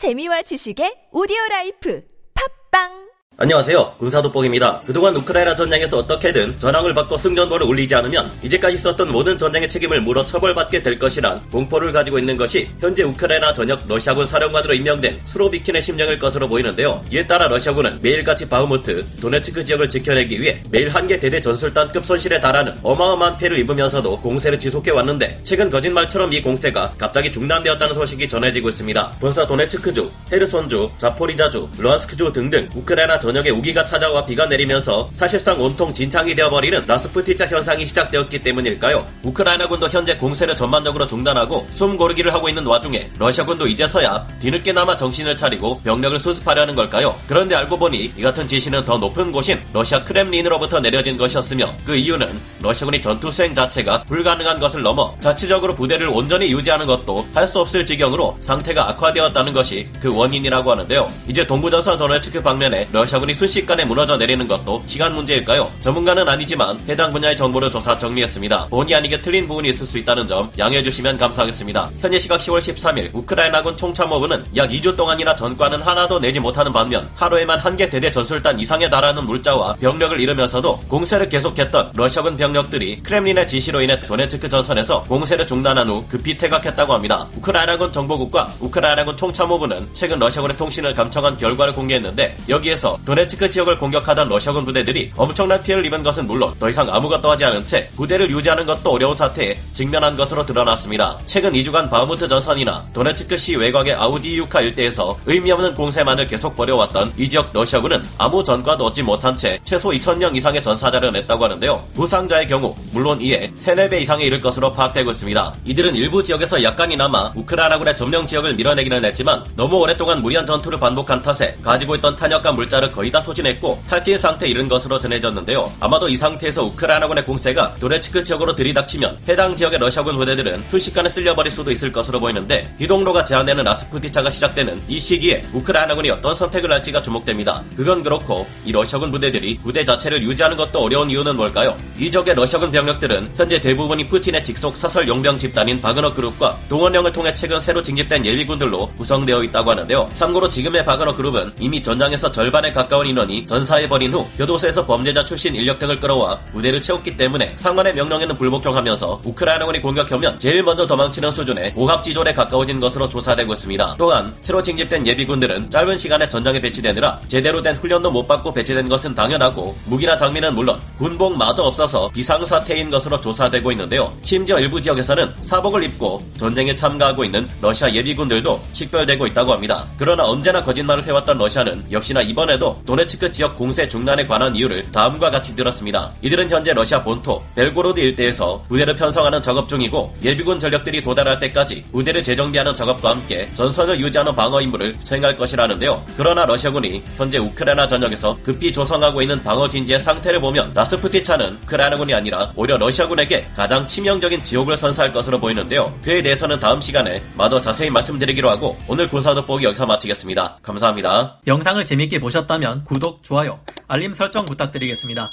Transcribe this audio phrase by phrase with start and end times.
[0.00, 2.00] 재미와 지식의 오디오 라이프.
[2.32, 3.09] 팟빵
[3.42, 3.94] 안녕하세요.
[3.96, 4.82] 군사돋보기입니다.
[4.84, 10.26] 그동안 우크라이나 전쟁에서 어떻게든 전황을 바꿔 승전보를 올리지 않으면 이제까지 썼던 모든 전쟁의 책임을 물어
[10.26, 16.18] 처벌받게 될 것이란 공포를 가지고 있는 것이 현재 우크라이나 전역 러시아군 사령관으로 임명된 수로비킨의 심정일
[16.18, 17.02] 것으로 보이는데요.
[17.10, 22.40] 이에 따라 러시아군은 매일같이 바흐무트, 도네츠크 지역을 지켜내기 위해 매일 한 개 대대 전술단급 손실에
[22.40, 28.68] 달하는 어마어마한 피해를 입으면서도 공세를 지속해 왔는데 최근 거짓말처럼 이 공세가 갑자기 중단되었다는 소식이 전해지고
[28.68, 29.12] 있습니다.
[29.18, 35.92] 본사 도네츠크주, 헤르손주, 자포리자주, 루한스크주 등등 우크라이나 전 전역에 우기가 찾아와 비가 내리면서 사실상 온통
[35.92, 39.06] 진창이 되어버리는 라스푸티차 현상이 시작되었기 때문일까요?
[39.22, 45.80] 우크라이나군도 현재 공세를 전반적으로 중단하고 숨 고르기를 하고 있는 와중에 러시아군도 이제서야 뒤늦게나마 정신을 차리고
[45.82, 47.16] 병력을 수습하려는 걸까요?
[47.28, 52.36] 그런데 알고 보니 이 같은 지시는 더 높은 곳인 러시아 크렘린으로부터 내려진 것이었으며 그 이유는
[52.62, 57.84] 러시아군이 전투 수행 자체가 불가능한 것을 넘어 자체적으로 부대를 온전히 유지하는 것도 할 수 없을
[57.84, 61.10] 지경으로 상태가 악화되었다는 것이 그 원인이라고 하는데요.
[61.26, 65.70] 이제 동부전선 도네츠크 방면에 러시아 자본이 순식간에 무너져 내리는 것도 시간 문제일까요?
[65.80, 68.68] 전문가는 아니지만 해당 분야의 정보를 조사 정리했습니다.
[68.68, 71.90] 본의 아니게 틀린 부분이 있을 수 있다는 점 양해해 주시면 감사하겠습니다.
[71.98, 77.58] 현재 시각 10월 13일 우크라이나군 총참모부는 약 2주 동안이나 전과는 하나도 내지 못하는 반면 하루에만
[77.58, 83.80] 한 개 대대 전술단 이상에 달하는 물자와 병력을 잃으면서도 공세를 계속했던 러시아군 병력들이 크렘린의 지시로
[83.82, 87.26] 인해 도네츠크 전선에서 공세를 중단한 후 급히 퇴각했다고 합니다.
[87.36, 94.64] 우크라이나군 정보국과 우크라이나군 총참모부는 최근 러시아군의 통신을 감청한 결과를 공개했는데 여기에서 도네츠크 지역을 공격하던 러시아군
[94.64, 98.88] 부대들이 엄청난 피해를 입은 것은 물론 더 이상 아무것도 하지 않은 채 부대를 유지하는 것도
[98.88, 101.18] 어려운 사태에 직면한 것으로 드러났습니다.
[101.26, 107.28] 최근 2주간 바흐무트 전선이나 도네츠크 시 외곽의 아우디이우카 일대에서 의미 없는 공세만을 계속 벌여왔던 이
[107.28, 111.88] 지역 러시아군은 아무 전과도 얻지 못한 채 최소 2천명 이상의 전사자를 냈다고 하는데요.
[111.94, 115.54] 부상자의 경우 물론 이의 3, 4배 이상에 이를 것으로 파악되고 있습니다.
[115.64, 121.58] 이들은 일부 지역에서 약간이나마 우크라이나군의 점령 지역을 밀어내기는 했지만 너무 오랫동안 무리한 전투를 반복한 탓에
[121.60, 125.72] 가지고 있던 탄약과 물자를 거의 다 소진했고 탈진 상태에 이른 것으로 전해졌는데요.
[125.80, 131.70] 아마도 이 상태에서 우크라이나군의 공세가 도네츠크 지역으로 들이닥치면 해당 지역의 러시아군 부대들은 순식간에 쓸려버릴 수도
[131.70, 137.64] 있을 것으로 보이는데 기동로가 제한되는 라스푸티차가 시작되는 이 시기에 우크라이나군이 어떤 선택을 할지가 주목됩니다.
[137.74, 141.78] 그건 그렇고 이 러시아군 부대들이 부대 자체를 유지하는 것도 어려운 이유는 뭘까요?
[141.96, 147.32] 이 지역의 러시아군 병력들은 현재 대부분이 푸틴의 직속 사설 용병 집단인 바그너 그룹과 동원령을 통해
[147.32, 150.10] 최근 새로 징집된 예비군들로 구성되어 있다고 하는데요.
[150.12, 155.78] 참고로 지금의 바그너 그룹은 이미 전장에서 절반에 가까운 인원이 전사해버린 후 교도소에서 범죄자 출신 인력
[155.78, 162.32] 등을 끌어와 무대를 채웠기 때문에 상관의 명령에는 불복종하면서 우크라이나군이 공격하면 제일 먼저 도망치는 수준의 오합지졸에
[162.32, 163.96] 가까워진 것으로 조사되고 있습니다.
[163.98, 169.14] 또한 새로 징집된 예비군들은 짧은 시간에 전장에 배치되느라 제대로 된 훈련도 못 받고 배치된 것은
[169.14, 174.16] 당연하고 무기나 장비는 물론 군복마저 없어서 비상사태인 것으로 조사되고 있는데요.
[174.22, 179.86] 심지어 일부 지역에서는 사복을 입고 전쟁에 참가하고 있는 러시아 예비군들도 식별되고 있다고 합니다.
[179.98, 185.54] 그러나 언제나 거짓말을 해왔던 러시아는 역시나 이번에도 도네츠크 지역 공세 중단에 관한 이유를 다음과 같이
[185.56, 186.12] 들었습니다.
[186.22, 192.22] 이들은 현재 러시아 본토 벨고로드 일대에서 부대를 편성하는 작업 중이고 예비군 전력들이 도달할 때까지 부대를
[192.22, 196.04] 재정비하는 작업과 함께 전선을 유지하는 방어 임무를 수행할 것이라는데요.
[196.16, 202.52] 그러나 러시아군이 현재 우크라이나 전역에서 급히 조성하고 있는 방어 진지의 상태를 보면 라스푸티차는 우크라이나군이 아니라
[202.56, 205.98] 오히려 러시아군에게 가장 치명적인 지옥을 선사할 것으로 보이는데요.
[206.02, 210.58] 그에 대해서는 다음 시간에 마저 자세히 말씀드리기로 하고 오늘 군사 돋보기 여기서 마치겠습니다.
[210.62, 211.40] 감사합니다.
[211.46, 215.32] 영상을 재밌게 보셨 다면 구독, 좋아요, 알림 설정 부탁드리겠습니다.